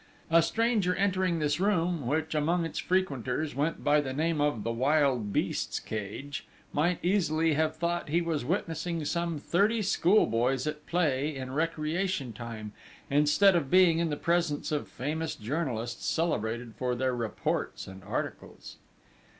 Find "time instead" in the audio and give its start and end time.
12.33-13.55